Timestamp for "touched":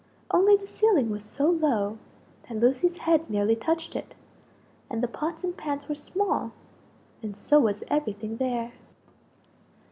3.55-3.95